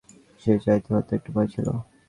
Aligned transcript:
সে 0.41 0.51
চাহনিতে 0.63 0.89
হয়তো 0.93 1.11
একটু 1.17 1.29
ভয় 1.35 1.49
ছিল। 1.53 1.67